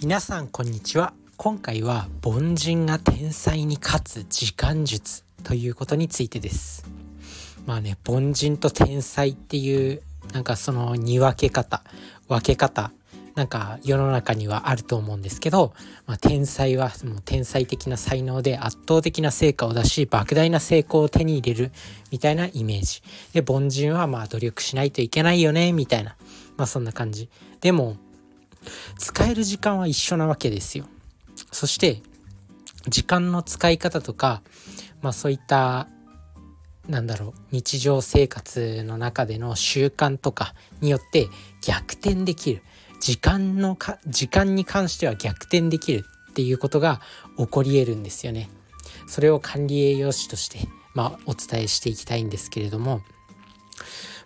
[0.00, 1.12] 皆さんこんにちは。
[1.36, 6.88] 今回は凡人が天才に勝つ時間術ということについてです。
[7.66, 10.00] まあね凡人と天才っていう
[10.32, 11.82] なんかその見分け方
[12.28, 12.92] 分け方
[13.34, 15.74] なんか世の中にはあると思うんですけど、
[16.06, 21.72] まあ、天才はもう天才的な才能で圧倒的な成果を出し莫大な成功を手に入れる
[22.12, 23.02] みたいなイメージ。
[23.32, 26.14] で凡人はまあ努力しないといけないよねみたいな。
[26.56, 27.28] まあそんな感じ。
[27.60, 27.96] でも
[28.98, 30.86] 使える時間は一緒なわけですよ
[31.52, 32.02] そして
[32.88, 34.42] 時間の使い方とか
[35.02, 35.88] まあそういった
[36.88, 41.28] なんだろう日常生活の中での習慣とかによって
[41.60, 42.62] 逆転できる
[43.00, 47.00] 時間のか時間に関しては逆転できるっていうことが
[47.36, 48.48] 起こり得るんですよね。
[49.06, 50.60] それを管理栄養士として、
[50.94, 53.02] まあ、お伝えしていきたいんですけれども、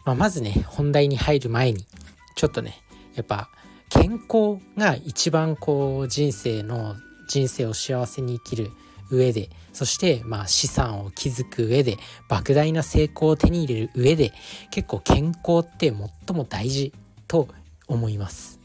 [0.04, 1.86] まあ、まずね本題に入る前に
[2.34, 2.82] ちょっとね
[3.14, 3.50] やっぱ
[3.94, 6.96] 健康が一番こう人生の
[7.28, 8.70] 人生を幸せに生きる
[9.10, 11.98] 上でそしてまあ資産を築く上で
[12.28, 14.32] 莫大な成功を手に入れる上で
[14.70, 15.92] 結構健康って
[16.26, 16.94] 最も大事
[17.28, 17.48] と
[17.86, 18.60] 思います。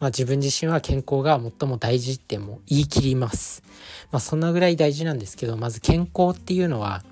[0.00, 3.62] まあ、自分自身は健康が最も大事っても言い切ります。
[4.10, 7.02] まあ、そんなぐらい大事なんですけど、まず健康っていうのは、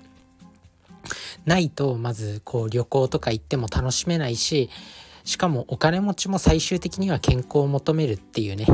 [1.45, 4.69] ないと、まずこう旅行とか行っても楽しめないし、
[5.27, 8.65] しかもお金持ちも最終的には健康を求めるっていうね、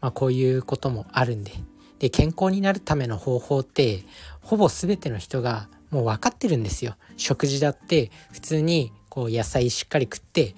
[0.00, 1.52] まあ、こういうこともあるんで。
[1.98, 4.04] で、健康になるための方法って、
[4.40, 6.94] ほぼ全ての人がもう分かってるんですよ。
[7.18, 10.54] 食事だって普通にこう野菜しっかり食って、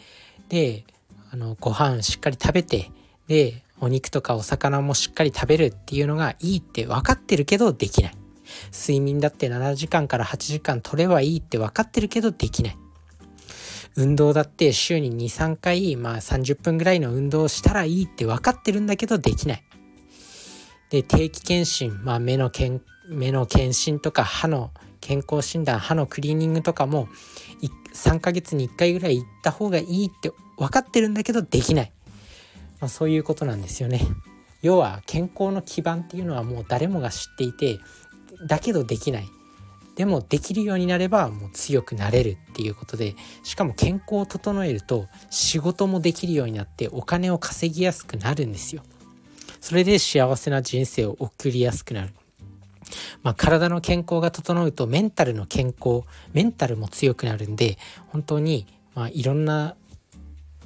[0.49, 0.85] で、
[1.33, 2.91] あのご飯しっかり食べて
[3.27, 8.17] でお肉とかお魚もしっかり食べるっていうのがいいって分かってるけどできない
[8.71, 12.77] 睡眠だって7時間から8時間取ればいいって分かってるけどできない
[13.97, 19.65] 運動だって週に23回、まあ、30分ぐらいの運動をしたらいいって分かってるんだけどできない。
[20.91, 27.09] で定期検診、まあ、目のけん目の検診とか歯の健康診断歯のクリーニングとかも
[27.95, 31.93] 3ヶ月に1回ぐらい行った方がいいって分かってるんだけどできない、
[32.81, 34.07] まあ、そういうことなんですよね。
[34.63, 37.81] 要は健康の基盤っていうのはもう誰もが知っていて
[38.47, 39.29] だけどできない。
[39.97, 48.83] でもできるようになればもう強くなれるっていうことでしかも健康を整えると仕事もできるようになってお金を稼ぎやすくなるんですよ。
[49.61, 52.15] それで幸せな人生を送りやすくなる。
[53.23, 57.79] まあ、体の健康が整うとメンタルの健康メンタルも強くなるんで
[58.09, 59.77] 本当にまあいろんな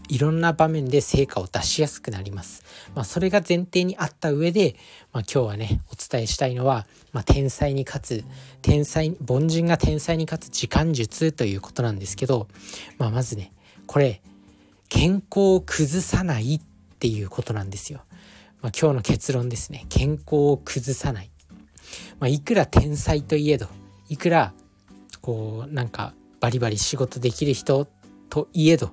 [0.08, 2.62] いろんな場面で成果を出しやすくなります。
[2.94, 4.76] まあ、それが前提にあった上で、
[5.12, 8.24] まあ、今日はねお伝えしたいのは、まあ、天才に勝つ
[8.62, 12.48] 天才凡人が天才に勝つ時間術ということなんですけど、
[12.98, 13.52] まあ、まずね
[13.86, 14.22] これ
[14.88, 16.60] 健康を崩さないっ
[16.98, 18.00] ていうことなんですよ。
[18.62, 21.30] まあ、今日の結論ですね健康を崩さない。
[22.18, 23.66] まあ、いくら天才といえど
[24.08, 24.52] いくら
[25.20, 27.86] こうなんかバリバリ仕事できる人
[28.28, 28.92] といえど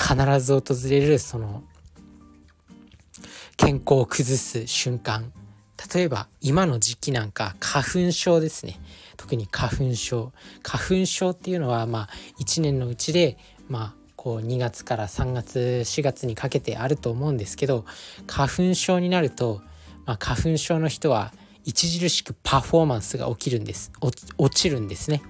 [0.00, 1.62] 必ず訪れるその
[3.56, 5.32] 健康を崩す瞬間。
[5.94, 8.80] 例えば今の時期なんか花粉症ですね。
[9.16, 10.32] 特に花粉症。
[10.62, 12.08] 花粉症っていうのはまあ
[12.40, 13.36] 1年のうちで
[13.68, 17.84] まあこう2月から3月4月にかけてあると思うんですけど
[18.28, 19.60] 花粉症になると、
[20.06, 21.32] まあ、花粉症の人は
[21.66, 23.92] 著しくパフォーマンスが起きるんです。
[24.00, 25.22] 落ちるんですね。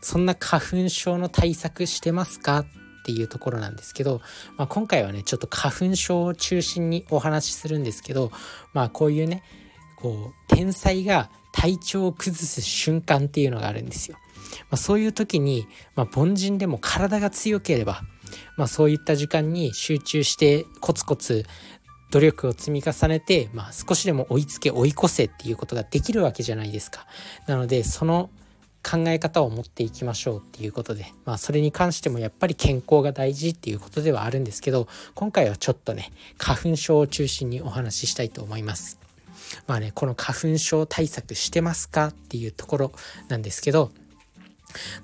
[0.00, 2.64] そんな花粉症の対策してますか？
[3.08, 4.20] っていうところなんですけど、
[4.58, 8.30] まあ、今回はねちょっと花粉症を中心にお話しするんですけど
[8.74, 9.42] まあこういうね
[9.96, 14.18] こう天才が体調を崩す瞬間っていうのがあるんですよ。
[14.70, 18.02] まあ、そういう時に、まあ、凡人でも体が強ければ、
[18.56, 21.44] まあ、そういった時間に集中してコツコツ
[22.10, 27.06] 努力を積み重ねて、まあ、少しでも追いつけ追い越せっていうことができるわけじゃないですか。
[27.46, 28.30] なのでその
[28.82, 38.98] 考え方を持っていきましょうっていうことで、まあ、それに関してもやっぱり健康が大事っていうことではあるんですけど今回はちょっとね花粉症を中心にお話ししたいと思います。
[39.66, 42.92] まあねこの花粉症対策してますかっていうところ
[43.28, 43.90] なんですけど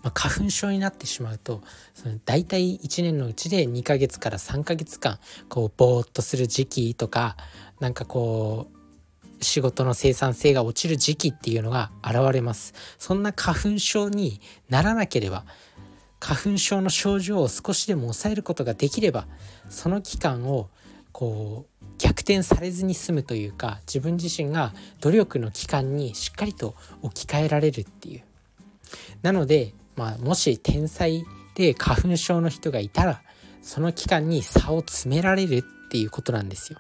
[0.03, 1.63] まあ、花粉症になってしまうと
[1.95, 5.19] その大体1年のうちで2ヶ月から3ヶ月間
[5.49, 7.37] こうぼーっとする時期とか
[7.81, 8.74] なんかこう
[9.41, 15.45] 仕事の生産性が落ちる時期っていうのが現れますそんな花粉症にならなければ
[16.21, 19.27] 花粉症の症状を少しでも抑えることができれば
[19.69, 20.69] その期間を
[21.13, 28.23] こう逆転されずに済むというか自分自身が努力の期間にしっかりと置き換えられるっていう
[29.23, 33.23] なので、まあ、もし天才で花粉症の人がいたら
[33.63, 36.79] その期間に差を詰められるっていうことなんですよ。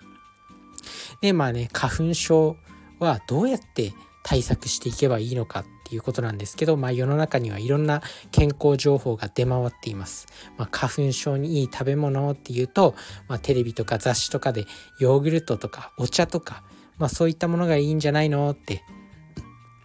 [1.24, 2.58] でまあね花粉症
[2.98, 10.26] はどうやって対策していけばいいのかっていうことなんですけど、まあ、世の中にはいろんな健康情報が出回っています。
[10.58, 12.94] まあ、花粉症にいい食べ物っていうと、
[13.26, 14.66] まあ、テレビとか雑誌とかで
[15.00, 16.62] ヨーグルトとかお茶とか、
[16.98, 18.82] まあ、そういったものがいいんじゃないのって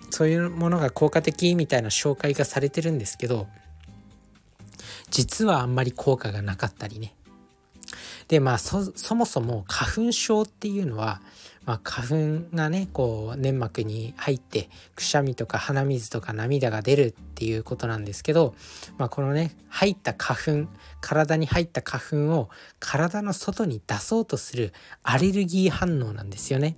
[0.10, 3.48] そういうものが効果的みたいな紹介がされてるんですけど
[5.10, 7.14] 実はあんまり効果がなかったりね
[8.28, 11.22] でまあそもそも花粉症っていうのは
[11.70, 18.56] まあ、花粉がねこう粘膜に入ってくしゃみとか鼻水とか涙が出るっていうことなんですけど、
[18.98, 20.70] まあ、このね入った花粉
[21.00, 22.50] 体に入った花粉を
[22.80, 26.76] 体の外に出そうとするアレルギー反応なんですよね。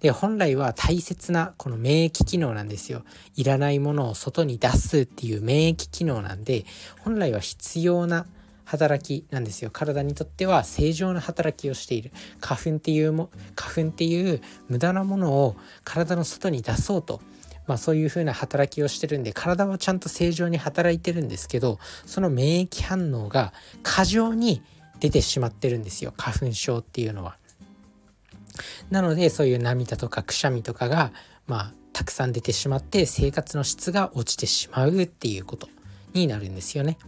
[0.00, 3.04] で本来は大切なこの免疫機能なんですよ。
[3.36, 6.66] いらないものを外に出すっていう免疫機能なんで
[6.98, 8.26] 本来は必要な
[8.64, 17.20] 働きなんですよ体にとっては正常な働きをしている花粉っていうも花粉っていう無駄なものを体の外に出そうと
[17.66, 24.62] まあ、そういう風な働きをしてるんで体はちゃんと正常に働いてるんですけどその免疫反応が過剰に
[24.98, 27.36] 出てしまってるんですよ花粉症っていうのは。
[28.90, 31.12] なのでそういう涙とかくしゃみとかが
[31.46, 35.68] まあたくさん出てしまって生活の質が落ちてしまうっていうこと
[36.12, 36.98] になるんですよね。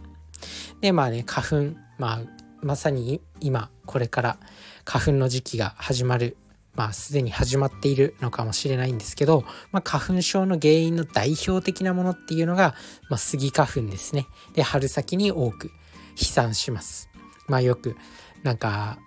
[0.81, 2.19] でまあね花粉まあ
[2.61, 4.37] まさに今これから
[4.85, 6.37] 花粉の時期が始まる
[6.75, 12.75] まあすでに始まっているのかもしれないんですけど、まあ、花粉症の原因の代表的なものっていうのが、
[13.09, 14.27] まあ、スギ花粉ですね。
[14.53, 15.71] で春先に多く
[16.15, 17.09] 飛散します。
[17.47, 17.95] まあよく
[18.43, 18.97] なんか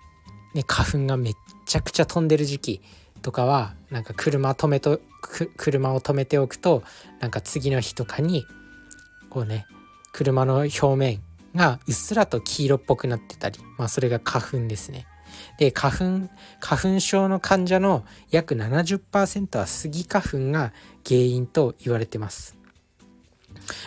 [0.53, 1.33] ね花粉がめっ
[1.65, 2.81] ちゃくちゃ飛んでる時期
[3.21, 4.99] とかはなんか車止めと
[5.57, 6.83] 車を止めておくと
[7.19, 8.45] なんか次の日とかに
[9.29, 9.67] こうね
[10.11, 11.21] 車の表面
[11.55, 15.07] がうっすらと黄色っぽくなってたり、まあ、それが花粉ですね。
[15.57, 16.29] で花粉
[16.59, 20.73] 花粉症の患者の約70%はスギ花粉が
[21.05, 22.57] 原因と言われてます。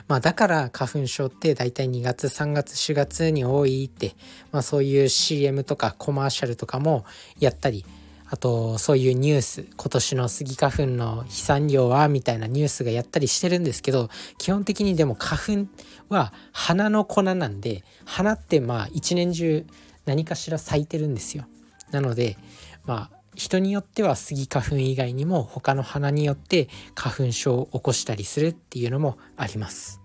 [0.07, 4.15] まあ、だから花粉症って大体2月3月4月に多いって、
[4.53, 7.05] まあ、そういう CM とかコマーシャルとかも
[7.41, 7.85] やったり
[8.33, 14.09] あとそういうニュース今年のスギ花粉の飛散量はみたいなニュースがやったりしてるんですけど
[14.39, 15.69] 基本的にでも花粉
[16.09, 19.67] は花の粉なんで花ってまあ一年中
[20.07, 21.45] 何かしら咲いてるんですよ。
[21.91, 22.39] なので
[22.87, 30.01] まあ人によってはスギ花粉以外にも他の花によって花粉症を起こしたりするっていうのもあります。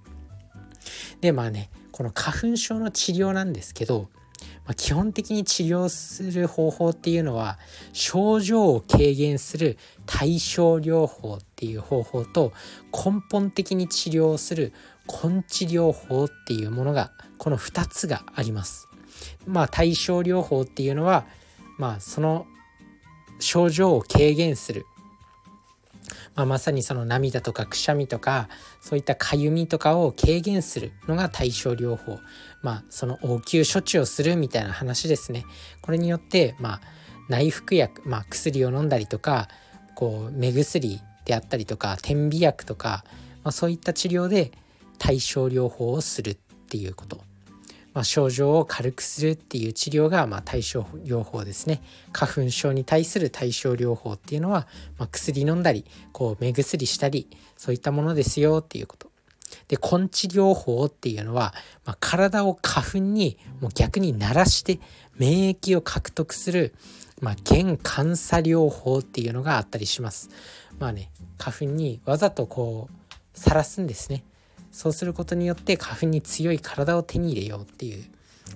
[1.22, 4.10] でまあねこの花粉症の治療なんですけど
[4.68, 7.58] まあ、基本的に治療する方法っていうのは
[7.94, 12.52] 症状を軽減する対症療法っていう方法と
[12.92, 14.74] 根本的に治療する
[15.08, 18.90] 根治療法っていうものがこの2つがあります。
[19.48, 21.26] まあ対症療法っていうのは
[21.78, 22.46] まあその
[23.40, 24.86] 症状を軽減する
[26.38, 28.48] まあ、まさにその涙とかくしゃみとか
[28.80, 32.20] そういったかゆみとかを軽減するのが対症療法
[32.62, 35.46] まあその応急処置をするみたいな話ですね。
[35.82, 36.82] これによってまあ
[37.30, 39.50] 内服薬、まあ、薬を飲んだりとか
[39.96, 43.04] こう目薬であったりとか点鼻薬とか、
[43.44, 44.52] まあ、そういった治療で
[44.98, 46.36] 対症療法をするっ
[46.70, 47.20] ていうこと。
[47.94, 51.82] まあ、症状を軽くするっていう治療がまあ対症療法ですね。
[52.14, 54.68] 花粉症に対する対症療法っていうのは、
[55.00, 59.07] まあ薬飲んだりこう目薬したりそういったものですよっていうこと。
[59.68, 61.54] で根治療法っていうのは、
[61.86, 64.80] まあ、体を花粉にもう逆に慣らして
[65.18, 66.74] 免疫を獲得する、
[67.22, 70.30] まあ、原感作療法っていうのがあったりします
[70.80, 74.24] まあね花粉にわざとこうさらすんですね
[74.72, 78.04] そうすることによって花粉に強い体を手に入れようっていう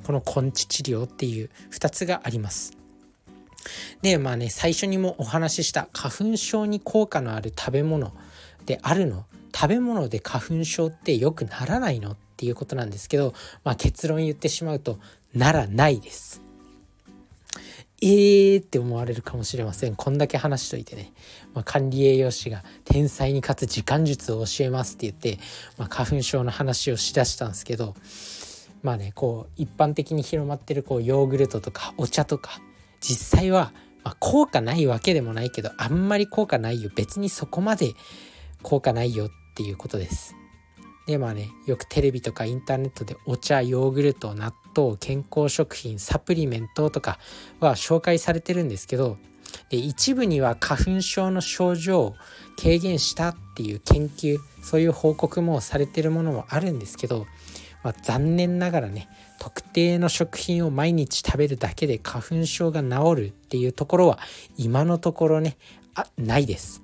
[0.03, 2.73] この根治治療っていう2つがあります。
[4.01, 8.13] でまあね最初にもお話しした花粉症に効果のある食べ物
[8.65, 14.99] であるの食べ物で花粉症って良くならないのっていうことなんですけど、まあ、結論言ってしまうと
[15.33, 16.41] ならないです。
[18.03, 19.95] えーって思われるかもしれません。
[19.95, 21.13] こんだけ話しといてね。
[21.53, 25.39] まあ、管理栄養士が天才に勝つ時間術を教えますって言って、
[25.77, 27.93] まあ、花粉症の話をしだしたんですけど、
[28.81, 32.59] まあね、こう一般的に広まってるこうヨーグルトとかお茶とか、
[33.01, 33.71] 実際は
[34.03, 36.89] ま効果ないわけでもないけど、あんまり効果ないよ。
[36.95, 37.93] 別にそこまで
[38.63, 39.29] 効果ないよっ
[39.61, 40.35] ていうことです。
[41.05, 47.19] でまあねよくテレビとかインターネットでお茶ヨーグルト納豆健康食品サプリメントとか
[47.59, 49.17] は紹介されてるんですけど
[49.69, 52.15] で一部には花粉症の症状を
[52.61, 57.25] 軽減したっていう研究そういう報告もされてるものもあるんですけど
[57.83, 64.19] まあ、残念ながらね特定の食品を毎日食べるだけで花粉症が治るっていうところは
[64.55, 65.57] 今のところね
[65.95, 66.80] あないです。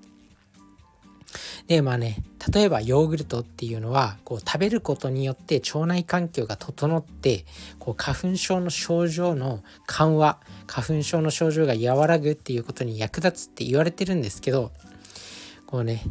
[1.67, 7.45] でまあね例えばヨーグルトっていうのはこう食べることによって腸内環境が整って
[7.79, 14.71] こう花粉症の症状の緩和花粉症の症状が和らぐっていうことに役立つって言われてるんですけど
[15.65, 16.03] こうね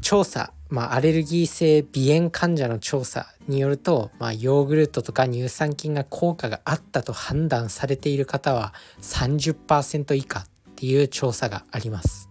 [0.00, 10.44] 調査、まあ、アレルギー性鼻炎患者の調査によると、まあ、ヨーグルトとか乳酸菌が効果があったと判断されている方は30%以下っ
[10.76, 12.29] ていう調査があります。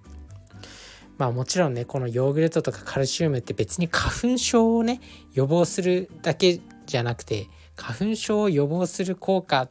[1.19, 5.01] まあもちろんねこのヨーグルトとかカルシウムって別に花粉症をね
[5.33, 9.67] 予防するだけじゃなくて花粉症を予防する効果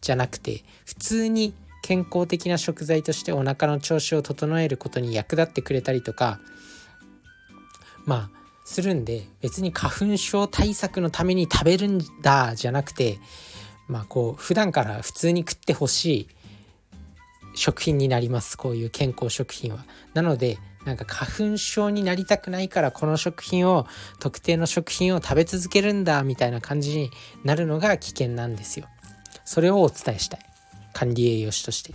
[0.00, 6.40] じゃなくて普通に健康的な食材としてお腹の調子を整えることに役立ってくれたりとか
[8.04, 13.18] まあするんで別に花粉症対策のために食べるんだじゃなくて
[13.86, 16.28] まあこう普段から普通に食ってほしい
[17.54, 19.84] 食品になりますこういう健康食品は。
[20.12, 23.86] なのでなんか花粉症になりたくないからこの食品を
[24.20, 27.10] 特定の食品を食べ続けるんだみたいな感じに
[27.44, 28.86] なるのが危険なんですよ。
[29.44, 30.40] それをお伝えしたい
[30.92, 31.94] 管理栄養士として。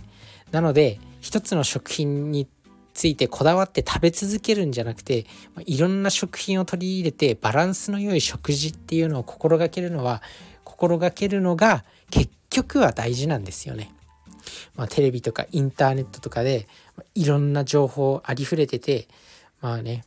[0.50, 2.46] なので一つの食品に
[2.92, 5.26] ついてこだわって食べ続けるんじゃなくて
[5.66, 10.22] いろんな食品を取り入れてバランスの良い食事っていうのを心がけるのは
[10.62, 13.90] 心がけるのが結局は大事なんですよね。
[14.76, 16.68] まあ、テレビとかインターネットとかで
[17.14, 19.08] いろんな情報ありふれてて
[19.60, 20.04] まあね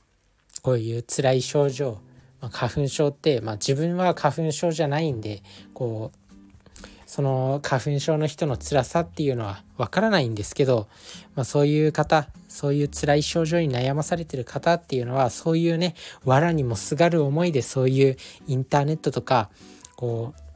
[0.61, 1.99] こういう辛い症状、
[2.41, 5.41] まあ、花粉症って、まあ、自分は花粉症じゃないんで
[5.73, 6.27] こう
[7.05, 10.87] その花粉症の人の辛さっていうのはわからないんですけど、
[11.35, 18.17] まあ、そういう方そういう辛い症状に悩まされてる方っていうのはそういうね藁にもすがる思いでそういう
[18.47, 19.49] インターネットとか
[19.95, 20.46] こう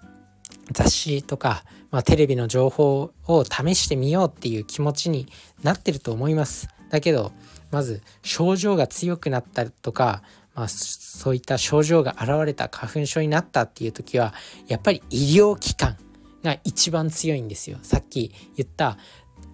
[0.71, 5.27] 雑誌とか、まあ、テレビの情報を試してみようっていう気持ちに
[5.63, 6.69] なってると思います。
[6.89, 7.31] だけど
[7.71, 10.23] まず症状が強くなったとか、
[10.55, 14.33] まあ、そういった症状が現れた花粉症になったっていう時は
[14.67, 15.97] やっぱり医療機関
[16.43, 17.77] が一番強いんですよ。
[17.81, 18.97] さっき言った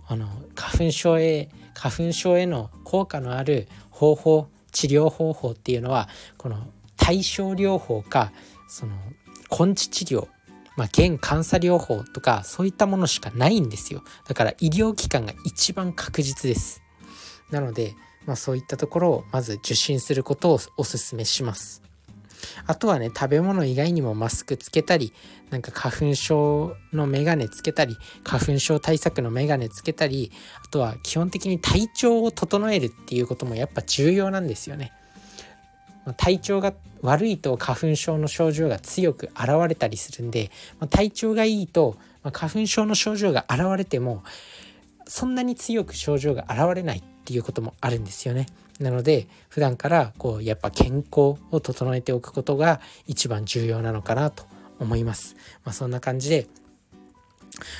[0.07, 8.31] あの花粉症へ花粉症への効果のある方法治療方法っていうのはこの対症療法か
[8.67, 8.95] その
[9.49, 10.27] 根治治療
[10.77, 14.03] まあ、原監査療法とかそういったものしかないんですよ。
[14.27, 16.81] だから医療機関が一番確実です。
[17.51, 21.81] なので、まあ、そういったところをまず受診することをおすすめします。
[22.67, 25.11] あとはね食べ物以外にもマスクつけたり
[25.49, 30.31] なんか花粉症のメガネつけたり花粉症対策のメガネつけたり
[30.63, 34.91] あとは基本的に体調を整えるっていうこともやっぱ重要なんですよね。
[36.13, 44.23] 体調が悪いと花粉症の症状が強く現れたりするんで、ま体調がいいと、ま花粉症の症状が現れても
[45.07, 48.47] そんなに強く症状が現れないっていうこともあるんですよね。
[48.79, 54.45] なので普段からこうやっぱ健康を整えておくことが一番重要なのかなと
[54.79, 55.35] 思います。
[55.63, 56.47] まあ、そんな感じで、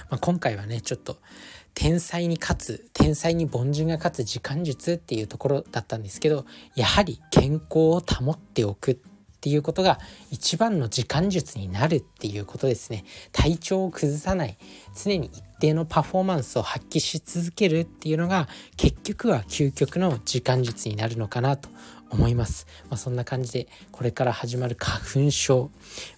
[0.10, 1.17] まあ、今回はねちょっと
[1.79, 6.43] 天才に勝つ天才に凡人が勝つ時間術っていうところだったんですけど
[6.74, 8.96] やはり健康を保っておくっ
[9.39, 10.00] ていうことが
[10.31, 13.05] 一番の時間術になるっていうことですね。
[13.31, 14.57] 体調を崩さない
[14.96, 21.69] 常に一定のパフォーマンスを発揮し続けるっていうのが結局は究極の時間術になるのかなと
[22.10, 25.69] 思います、まあ、そんな感じでこれから始まる花粉症、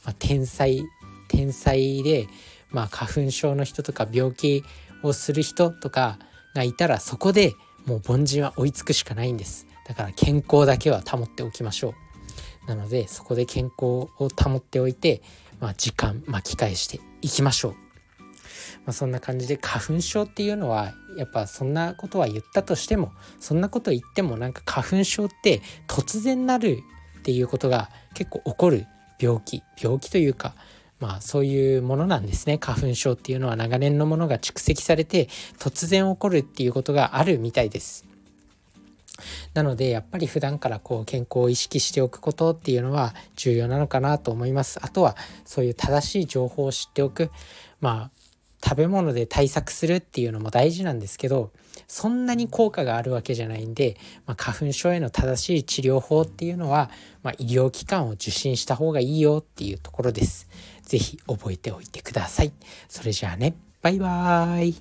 [0.05, 0.81] まあ、天才
[1.27, 2.27] 天才で
[2.69, 4.63] まあ花粉症の人とか病気
[5.03, 6.19] をする人とか
[6.55, 7.53] がいたらそこで
[7.85, 9.67] もう凡人は追いつくしかないんです。
[9.87, 12.69] だから健康だけは保っておきましょう。
[12.69, 15.23] なのでそこで健康を保っておいて、
[15.59, 17.77] まあ、時間巻き返していきましょう、ま
[18.87, 26.83] あ、そんな感じで花粉症っていうのはやっぱそんなことは言ったとしてもそんなこと言ってもなんか花粉症って突然なる
[27.19, 28.85] っていうことが結構起こる
[29.19, 29.63] 病気。
[29.81, 30.53] 病気というか
[30.99, 32.57] まあそういうものなんですね。
[32.57, 35.27] 花粉症っていうのは長年のものが蓄積されて
[35.57, 38.05] 突然起こるっていうことがあるみたいです。
[39.53, 44.79] なのでやっぱり普段からこう健康を意識しておくことっていうのは重要なのかなと思います。
[44.81, 45.15] あとは
[45.45, 47.31] そういう正しい情報を知っておく。
[47.79, 48.19] まあ
[48.63, 51.51] 食べ物で対策するっていうのも大事なんですけど
[51.87, 56.91] そんなに効果があるわけじゃないんで、まあ、花粉症への正しい治療法っていうのは、
[57.23, 60.47] まあ、医療機関を受診した方がいいよっていうところです。
[60.89, 62.51] 是非覚えておいてください。
[62.87, 64.75] それじゃあねバイバーイ